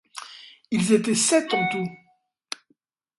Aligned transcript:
Ils 0.71 0.93
étaient 0.93 1.13
sept 1.13 1.53
en 1.53 1.63
tout. 1.69 1.85